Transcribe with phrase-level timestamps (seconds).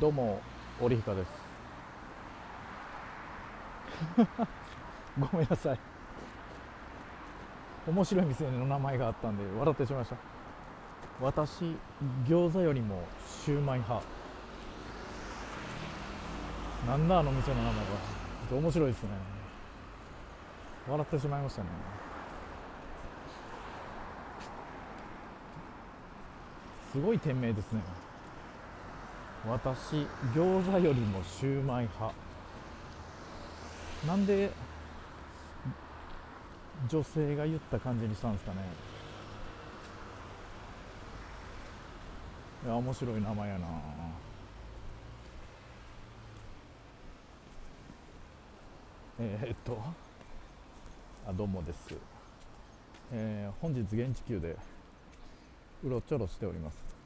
[0.00, 0.40] どうも
[0.80, 1.30] 織彦です。
[5.18, 5.78] ごめんなさい。
[7.88, 10.16] 面白い店の名前があったんで笑ってしまいました。
[11.20, 11.76] 私
[12.26, 14.06] 餃子よりもシューマイ派。
[16.86, 17.74] なんだあの店の名前
[18.52, 19.08] が面白いですね。
[20.88, 21.68] 笑ってしまいましたね。
[26.92, 28.07] すごい店名ですね。
[29.46, 32.14] 私餃子よりもシューマイ派。
[34.06, 34.50] なんで
[36.88, 38.58] 女性が言った感じにしたんですかね。
[42.64, 43.66] いや面白い名前やな。
[49.20, 49.80] えー、っと
[51.26, 51.92] あどうもです、
[53.12, 54.56] えー、本日現地級で
[55.82, 56.97] うろちょろしております。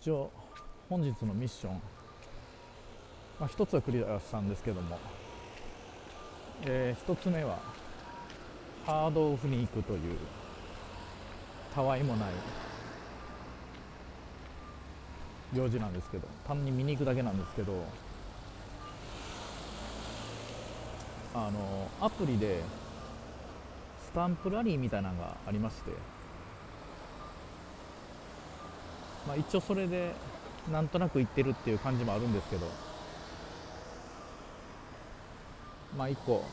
[0.00, 0.30] 一応
[0.88, 1.72] 本日のミッション、
[3.40, 4.98] まあ、一つはクリアしたんですけども、
[6.62, 7.58] えー、一つ目は
[8.86, 10.16] ハードオフに行くという
[11.74, 12.28] たわいもない
[15.54, 16.26] 用事なんですけど。
[16.46, 17.72] 単に見に行くだけなんですけど。
[21.34, 22.62] あのアプリで
[24.06, 25.90] スタンプラリーみたいなのがありまして、
[29.26, 30.12] まあ、一応それで
[30.70, 32.66] なんとなく行ってるっていう感じもあるんですけど。
[35.96, 36.44] まあ一個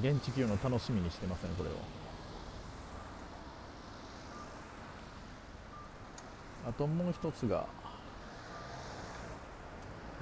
[0.00, 1.72] 現地級の楽しみにしてますねこれを。
[6.66, 7.66] あともう一つが、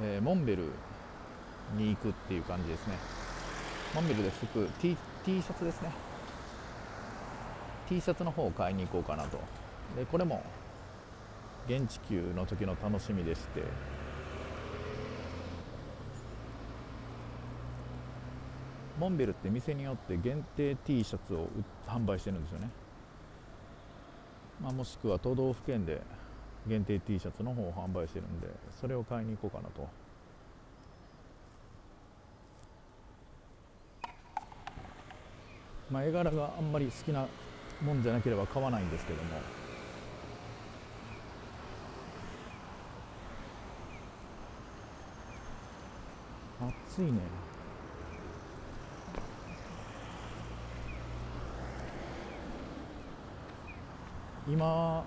[0.03, 0.65] えー、モンベル
[1.77, 2.95] に行くっていう感じですね。
[3.95, 5.93] モンベルで服 T, T シャツですね。
[7.89, 9.39] T シャツの方を買いに行こうかなと。
[9.97, 10.43] でこれも
[11.69, 13.63] 現地級の時の楽しみでして。
[18.99, 21.49] モンベルって店によって限定 T シャツを
[21.87, 22.71] 販売してるんですよね、
[24.63, 26.01] まあ、もしくは都道府県で
[26.67, 28.49] 限定 T シャツの方を販売してるんで
[28.81, 29.89] それを買いに行こうかなと。
[35.89, 37.27] まあ、絵柄があんまり好きな
[37.81, 39.66] もんじゃなければ買わないんですけども。
[46.97, 47.21] 暑いね。
[54.49, 55.05] 今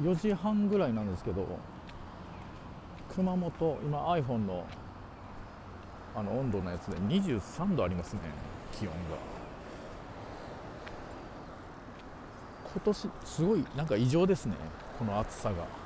[0.00, 1.46] 4時半ぐらいなんですけど
[3.12, 4.66] 熊本今 iPhone の
[6.14, 8.20] あの温度のやつで23度ありますね
[8.70, 8.92] 気温が。
[12.72, 14.54] 今年すごいなんか異常ですね
[14.96, 15.81] この暑さが。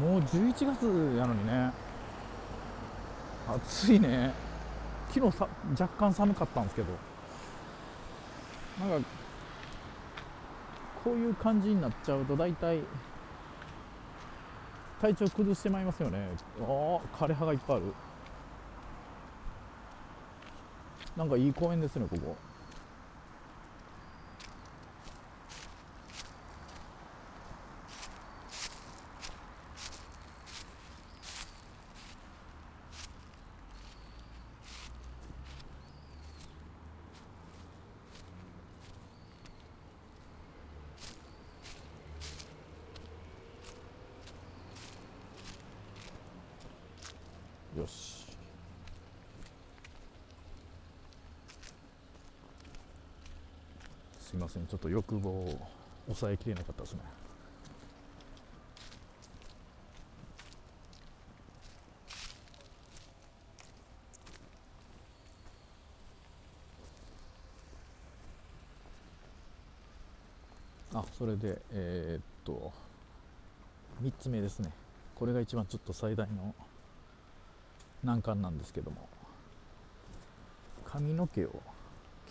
[0.00, 1.72] もう11月やのにね。
[3.48, 4.32] 暑いね。
[5.08, 6.88] 昨日さ若干寒かったんですけど。
[8.80, 9.08] なんか
[11.02, 12.80] こういう感じになっちゃうと大体
[15.00, 16.28] 体調崩してまいりますよね。
[16.60, 17.94] ああ枯れ葉がいっぱいある。
[21.16, 22.36] なんかいい公園ですねここ。
[47.78, 48.26] よし。
[54.18, 54.66] すいません。
[54.66, 55.68] ちょっと欲望を
[56.06, 57.00] 抑えきれなかったですね。
[70.94, 72.72] あそれでえー、っと
[74.02, 74.72] 3つ目ですね。
[75.14, 76.54] これが一番ちょっと最大の
[78.04, 79.08] 難関なんですけども。
[80.84, 81.50] 髪の毛を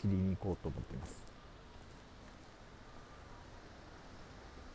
[0.01, 1.21] 切りに行こうと思っています。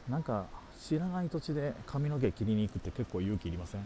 [0.08, 0.46] なんか
[0.80, 3.80] 知らない土地で髪の毛切りに行くって結構勇気いりません？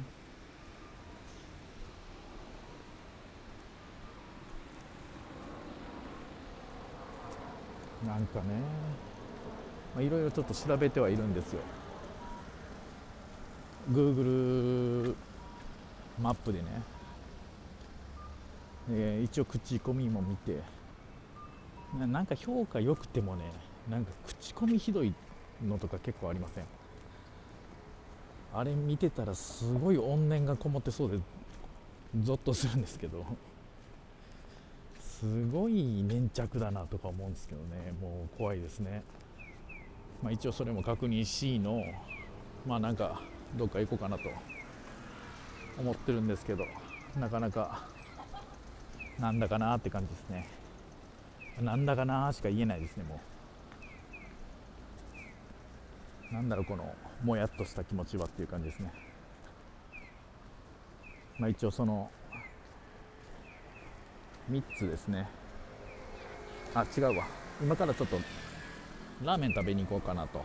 [8.06, 8.44] なんかね
[9.94, 11.60] まあ、いろいろちょっと調べてはいるんですよ。
[13.90, 15.14] Google
[16.20, 16.82] マップでね、
[18.90, 20.60] えー、一応口コミも見て。
[21.98, 23.44] ななんか評価良くてもね
[23.88, 25.14] なんか口コミひどい
[25.66, 26.64] のとか結構ありません？
[28.52, 31.18] あれ見てたらすごい怨念がこもってそうで
[32.22, 33.24] ゾッとするんですけど。
[34.98, 37.94] すごい粘着だなとか思うんですけどね。
[38.02, 39.02] もう怖いですね。
[40.22, 41.82] まあ一応それも確認しの
[42.66, 43.22] まあなんか
[43.56, 44.24] どっか行こうかなと
[45.78, 46.66] 思ってるんですけど
[47.18, 47.88] なかなか
[49.18, 50.48] なんだかなって感じですね。
[51.60, 53.18] なんだかなしか言えないですねも
[56.30, 56.34] う。
[56.34, 58.92] なんだろうこのもやっとした気持ちはっていう感じですね。
[61.38, 62.10] まあ一応その
[64.50, 65.28] 3つですね。
[66.74, 67.24] あ違うわ。
[67.62, 68.18] 今からちょっと
[69.24, 70.44] ラーメン食べに行こうかなと。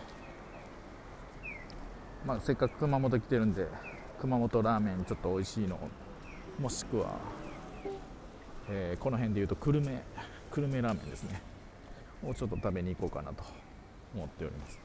[2.25, 3.67] まあせっかく熊本来てるんで
[4.21, 5.77] 熊本ラーメンちょっと美味しいの
[6.59, 7.15] もしくは、
[8.69, 10.01] えー、この辺でいうと久留米
[10.51, 11.41] 久留米ラーメンですね。
[12.23, 13.43] をちょっと食べに行こうかなと
[14.13, 14.79] 思っております。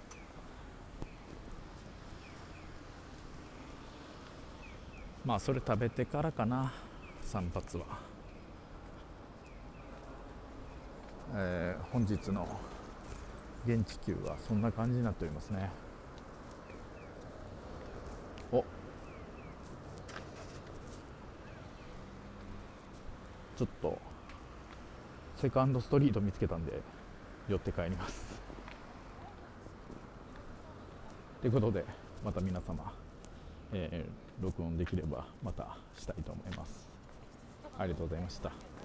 [5.24, 6.72] まあそれ食べてからかな
[7.20, 7.98] 散髪は、
[11.34, 12.46] えー、本日の
[13.66, 15.70] 現地球はそんな感じになっておりますね。
[23.56, 23.98] ちょっと
[25.36, 26.80] セカンドストリート見つけたんで
[27.48, 28.40] 寄って帰ります。
[31.40, 31.84] ということで
[32.24, 32.92] また皆様、
[33.72, 36.88] えー、録音できればまたしたいと思います。
[37.78, 38.75] ありがとうございました。